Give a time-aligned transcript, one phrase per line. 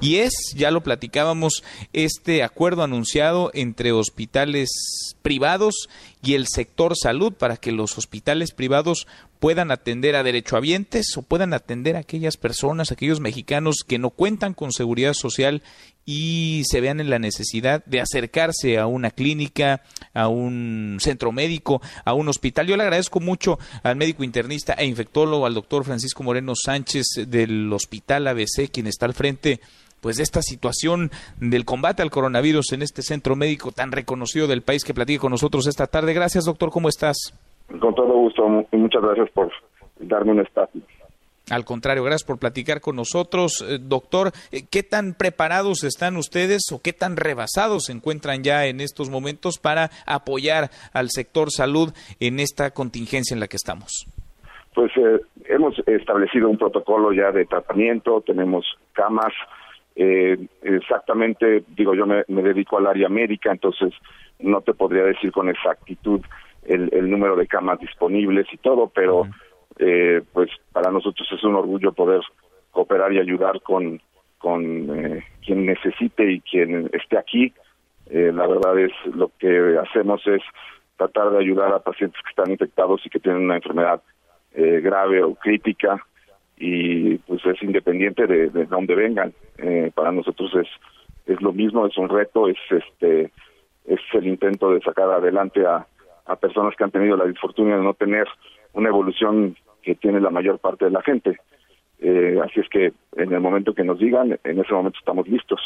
[0.00, 4.70] Y es, ya lo platicábamos, este acuerdo anunciado entre hospitales
[5.22, 5.88] privados
[6.22, 9.06] y el sector salud para que los hospitales privados
[9.44, 14.54] puedan atender a derechohabientes o puedan atender a aquellas personas, aquellos mexicanos que no cuentan
[14.54, 15.62] con seguridad social
[16.06, 19.82] y se vean en la necesidad de acercarse a una clínica,
[20.14, 22.66] a un centro médico, a un hospital.
[22.66, 27.70] Yo le agradezco mucho al médico internista e infectólogo, al doctor Francisco Moreno Sánchez del
[27.70, 29.60] Hospital ABC, quien está al frente
[30.00, 34.62] pues de esta situación del combate al coronavirus en este centro médico tan reconocido del
[34.62, 36.14] país que platique con nosotros esta tarde.
[36.14, 37.34] Gracias, doctor, ¿cómo estás?
[37.68, 39.50] Con todo gusto y muchas gracias por
[39.98, 40.80] darme un espacio.
[41.50, 43.62] Al contrario, gracias por platicar con nosotros.
[43.68, 48.64] Eh, doctor, eh, ¿qué tan preparados están ustedes o qué tan rebasados se encuentran ya
[48.64, 54.06] en estos momentos para apoyar al sector salud en esta contingencia en la que estamos?
[54.74, 59.32] Pues eh, hemos establecido un protocolo ya de tratamiento, tenemos camas,
[59.96, 63.92] exactamente, digo, yo me, dedico al área médica, entonces
[64.40, 66.20] no te podría decir con exactitud
[66.66, 69.26] el, número de camas disponibles y todo, pero
[69.78, 72.20] eh, pues para nosotros es un orgullo poder
[72.70, 74.00] cooperar y ayudar con,
[74.38, 74.62] con
[74.98, 77.52] eh, quien necesite y quien esté aquí.
[78.06, 80.42] Eh, la verdad es lo que hacemos es
[80.96, 84.02] tratar de ayudar a pacientes que están infectados y que tienen una enfermedad
[84.56, 85.96] grave o crítica
[86.56, 89.34] y pues es independiente de, de dónde vengan.
[89.96, 90.68] para nosotros es
[91.26, 93.32] es lo mismo, es un reto, es este
[93.86, 95.86] es el intento de sacar adelante a,
[96.26, 98.26] a personas que han tenido la disfortuna de no tener
[98.72, 101.38] una evolución que tiene la mayor parte de la gente.
[102.00, 105.60] Eh, así es que en el momento que nos digan, en ese momento estamos listos.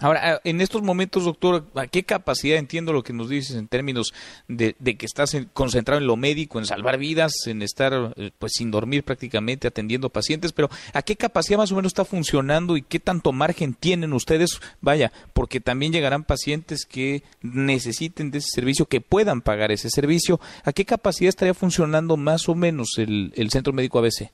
[0.00, 3.68] Ahora, eh, en estos momentos, doctor, ¿a qué capacidad entiendo lo que nos dices en
[3.68, 4.12] términos
[4.46, 8.70] de, que estás concentrado en lo médico, en salvar vidas, en estar eh, pues sin
[8.70, 13.00] dormir prácticamente atendiendo pacientes, pero ¿a qué capacidad más o menos está funcionando y qué
[13.00, 14.60] tanto margen tienen ustedes?
[14.80, 20.38] Vaya, porque también llegarán pacientes que necesiten de ese servicio, que puedan pagar ese servicio.
[20.64, 24.30] ¿A qué capacidad estaría funcionando más o menos el, el Centro Médico ABC?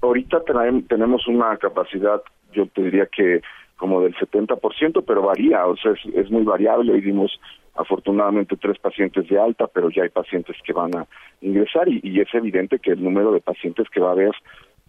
[0.00, 0.42] Ahorita
[0.88, 3.42] tenemos una capacidad, yo te diría que
[3.78, 6.92] como del 70%, pero varía, o sea, es, muy variable.
[6.92, 7.40] Hoy dimos
[7.74, 11.06] afortunadamente tres pacientes de alta, pero ya hay pacientes que van a
[11.40, 14.32] ingresar y, es evidente que el número de pacientes que va a haber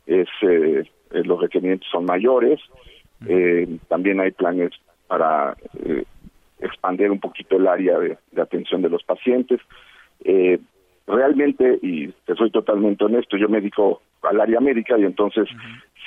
[0.08, 2.60] es, eh, eh, los requerimientos son mayores.
[3.28, 4.72] Eh, también hay planes
[5.08, 5.56] para
[6.60, 9.62] expandir un poquito el área de, atención de los pacientes.
[11.06, 15.48] realmente, y te soy totalmente honesto, yo me dedico al área médica y entonces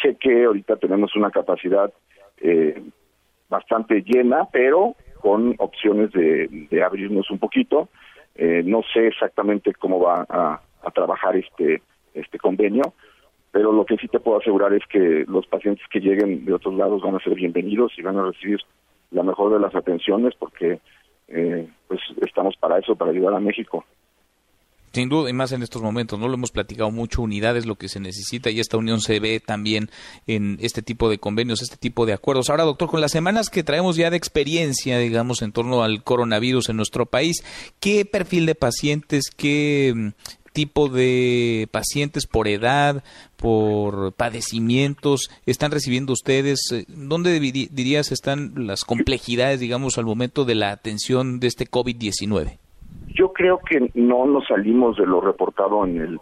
[0.00, 1.92] sé que ahorita tenemos una capacidad
[2.42, 2.82] eh,
[3.48, 7.88] bastante llena, pero con opciones de, abrirnos un poquito.
[8.34, 10.60] Eh, no sé exactamente cómo va a,
[10.94, 11.80] trabajar este
[12.12, 12.92] este convenio,
[13.52, 16.74] pero lo que sí te puedo asegurar es que los pacientes que lleguen de otros
[16.74, 18.60] lados van a ser bienvenidos y van a recibir
[19.10, 20.80] la mejor de las atenciones porque
[21.28, 23.84] eh, pues estamos para eso, para ayudar a México.
[24.92, 27.76] Sin duda, y más en estos momentos, no lo hemos platicado mucho, unidad es lo
[27.76, 29.90] que se necesita y esta unión se ve también
[30.26, 32.50] en este tipo de convenios, este tipo de acuerdos.
[32.50, 36.68] Ahora, doctor, con las semanas que traemos ya de experiencia, digamos, en torno al coronavirus
[36.68, 37.42] en nuestro país,
[37.80, 40.08] ¿qué perfil de pacientes, qué mm,
[40.52, 43.02] tipo de pacientes por edad,
[43.36, 46.60] por padecimientos están recibiendo ustedes?
[46.88, 52.58] ¿Dónde dirías están las complejidades, digamos, al momento de la atención de este COVID-19?
[53.42, 56.20] Creo que no nos salimos de lo reportado en el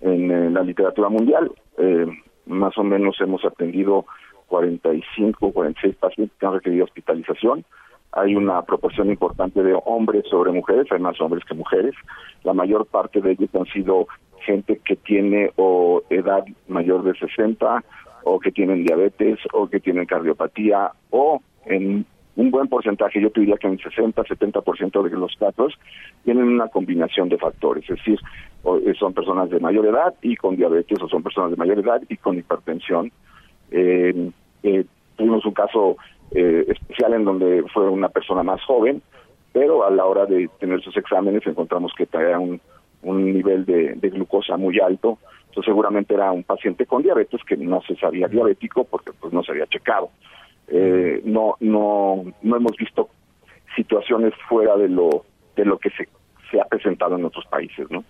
[0.00, 1.52] en, la literatura mundial.
[1.76, 2.06] Eh,
[2.46, 4.06] más o menos hemos atendido
[4.46, 7.66] 45, 46 pacientes que han requerido hospitalización.
[8.12, 11.94] Hay una proporción importante de hombres sobre mujeres, hay más hombres que mujeres.
[12.44, 14.06] La mayor parte de ellos han sido
[14.38, 17.84] gente que tiene o edad mayor de 60
[18.24, 22.06] o que tienen diabetes o que tienen cardiopatía o en
[22.36, 25.74] un buen porcentaje, yo te diría que en 60-70% de los casos
[26.24, 28.18] tienen una combinación de factores, es decir,
[28.64, 32.02] eh, son personas de mayor edad y con diabetes o son personas de mayor edad
[32.08, 33.12] y con hipertensión.
[33.70, 34.30] Eh,
[35.16, 35.96] tuvimos un caso
[36.32, 39.00] eh, especial en donde fue una persona más joven,
[39.52, 42.60] pero a la hora de tener sus exámenes encontramos que traía un,
[43.02, 47.56] un nivel de, de glucosa muy alto, entonces seguramente era un paciente con diabetes que
[47.56, 50.10] no se sabía diabético porque pues no se había checado
[50.68, 53.08] eh, no no no hemos visto
[53.76, 55.24] situaciones fuera de lo
[55.56, 56.08] de lo que se,
[56.50, 58.04] se ha presentado en otros países no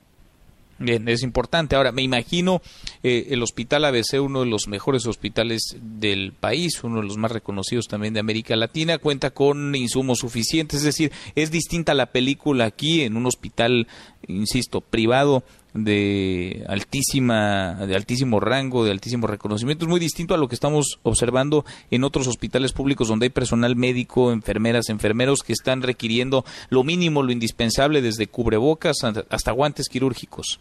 [0.78, 1.76] Bien, es importante.
[1.76, 2.60] Ahora, me imagino
[3.02, 7.30] eh, el Hospital ABC, uno de los mejores hospitales del país, uno de los más
[7.30, 10.80] reconocidos también de América Latina, cuenta con insumos suficientes.
[10.80, 13.86] Es decir, es distinta la película aquí en un hospital,
[14.26, 19.84] insisto, privado de altísima, de altísimo rango, de altísimo reconocimiento.
[19.84, 23.74] Es muy distinto a lo que estamos observando en otros hospitales públicos donde hay personal
[23.74, 28.96] médico, enfermeras, enfermeros que están requiriendo lo mínimo, lo indispensable, desde cubrebocas
[29.28, 30.60] hasta guantes quirúrgicos.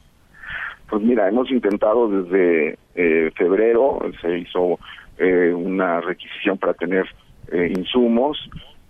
[0.89, 4.79] Pues mira, hemos intentado desde eh, febrero, se hizo
[5.17, 7.05] eh, una requisición para tener
[7.51, 8.37] eh, insumos.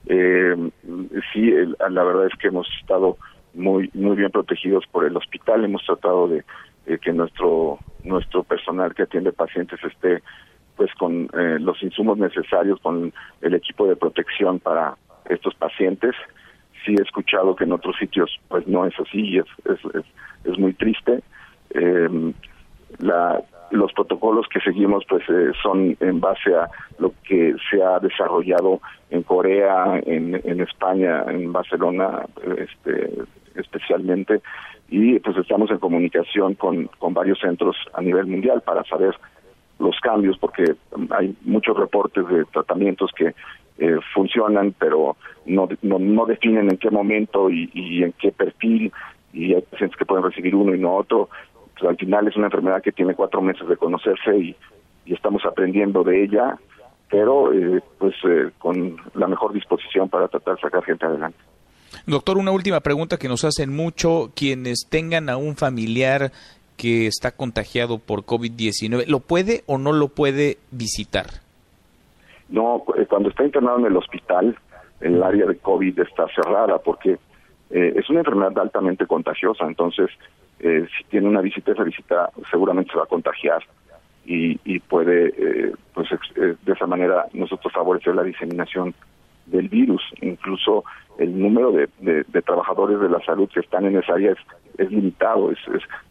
[0.05, 1.51] sí,
[1.89, 3.17] la verdad es que hemos estado
[3.53, 5.63] muy muy bien protegidos por el hospital.
[5.63, 6.43] Hemos tratado de,
[6.99, 10.21] que nuestro nuestro personal que atiende pacientes esté
[10.75, 14.95] pues con eh, los insumos necesarios, con el equipo de protección para
[15.29, 16.15] estos pacientes.
[16.83, 20.05] Sí he escuchado que en otros sitios pues no es así y es, es,
[20.43, 21.21] es, muy triste.
[21.69, 22.33] Eh,
[22.99, 23.41] la,
[23.73, 28.79] los protocolos que seguimos pues eh, son en base a lo que se ha desarrollado
[29.09, 32.25] en Corea, en, España, en Barcelona,
[32.57, 33.11] este,
[33.55, 34.41] especialmente,
[34.89, 39.15] y pues estamos en comunicación con, con varios centros a nivel mundial para saber
[39.79, 40.75] los cambios, porque
[41.11, 43.33] hay muchos reportes de tratamientos que
[43.79, 48.91] eh, funcionan, pero no, no, definen en qué momento y, en qué perfil,
[49.33, 51.29] y hay pacientes que pueden recibir uno y no otro.
[51.73, 54.55] Pues, al final es una enfermedad que tiene cuatro meses de conocerse y,
[55.05, 56.57] y estamos aprendiendo de ella,
[57.09, 61.37] pero eh, pues eh, con la mejor disposición para tratar de sacar gente adelante.
[62.07, 66.31] Doctor, una última pregunta que nos hacen mucho quienes tengan a un familiar
[66.77, 71.27] que está contagiado por COVID-19, ¿lo puede o no lo puede visitar?
[72.49, 74.57] No, eh, cuando está internado en el hospital,
[75.01, 77.17] el área de COVID está cerrada porque
[77.69, 80.09] eh, es una enfermedad altamente contagiosa, entonces
[80.63, 83.61] eh, si tiene una visita, esa visita seguramente se va a contagiar
[84.25, 86.07] y, puede, pues
[86.37, 88.95] de esa manera nosotros favorecer la diseminación
[89.45, 90.01] del virus.
[90.21, 90.85] Incluso
[91.17, 94.33] el número de, trabajadores de la salud que están en esa área
[94.77, 95.59] es, limitado, es,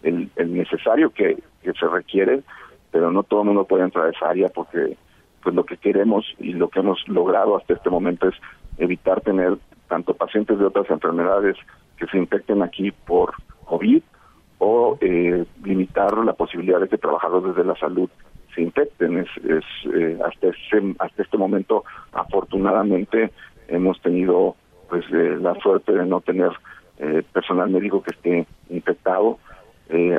[0.02, 2.42] el, necesario que, que se requiere,
[2.90, 4.96] pero no todo el mundo puede entrar a esa área porque
[5.42, 8.34] pues lo que queremos y lo que hemos logrado hasta este momento es
[8.78, 9.56] evitar tener
[9.88, 11.56] tanto pacientes de otras enfermedades
[11.96, 13.32] que se infecten aquí por
[13.64, 14.02] COVID
[14.64, 18.08] o eh, limitar la posibilidad de que trabajadores de la salud
[18.54, 19.18] se infecten.
[19.18, 21.82] Es, es eh, hasta, ese, hasta este momento,
[22.12, 23.32] afortunadamente,
[23.66, 24.54] hemos tenido
[24.88, 26.52] pues eh, la suerte de no tener
[26.98, 29.38] eh, personal médico que esté infectado.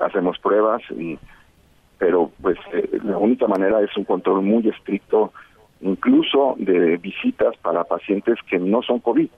[0.01, 1.17] hacemos pruebas, y
[1.97, 2.57] pero pues
[3.03, 5.31] la única manera es un control muy estricto,
[5.81, 9.29] incluso de visitas para pacientes que no son COVID.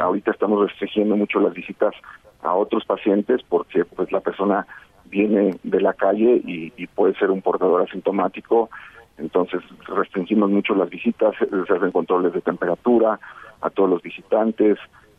[0.00, 1.94] ahorita estamos restringiendo mucho las visitas
[2.42, 4.66] a otros pacientes porque pues la persona
[5.06, 8.70] viene de la calle y, puede ser un portador asintomático.
[9.18, 13.18] Entonces restringimos mucho las visitas, se hacen controles de temperatura
[13.60, 14.78] a todos los visitantes,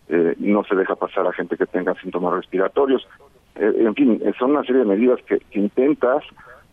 [0.10, 3.08] eh, no se deja pasar a gente que tenga síntomas respiratorios.
[3.56, 6.24] Eh, en fin, son una serie de medidas que, intentas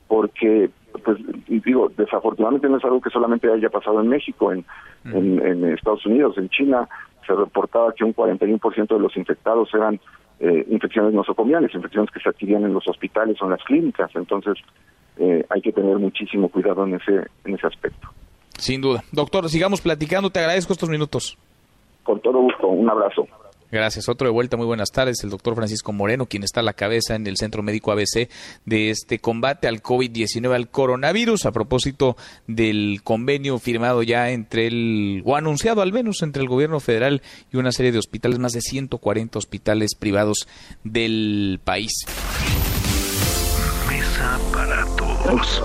[0.08, 0.70] porque,
[1.04, 4.64] pues digo, desafortunadamente no es algo que solamente haya pasado en México, en,
[5.04, 6.88] en Estados Unidos, en China,
[7.26, 10.00] se reportaba que un 41% de los infectados eran
[10.40, 14.10] eh, infecciones nosocomiales, infecciones que se adquirían en los hospitales o en las clínicas.
[14.14, 14.54] Entonces,
[15.18, 18.08] eh, hay que tener muchísimo cuidado en ese, en ese aspecto.
[18.56, 19.02] Sin duda.
[19.12, 20.30] Doctor, sigamos platicando.
[20.30, 21.36] Te agradezco estos minutos.
[22.02, 22.68] Con todo gusto.
[22.68, 23.26] Un abrazo.
[23.70, 24.08] Gracias.
[24.08, 24.56] Otro de vuelta.
[24.56, 25.22] Muy buenas tardes.
[25.22, 28.28] El doctor Francisco Moreno, quien está a la cabeza en el Centro Médico ABC
[28.64, 35.22] de este combate al COVID-19, al coronavirus, a propósito del convenio firmado ya entre el,
[35.24, 37.22] o anunciado al menos entre el gobierno federal
[37.52, 40.48] y una serie de hospitales, más de 140 hospitales privados
[40.84, 41.92] del país.
[43.88, 45.62] Mesa para todos.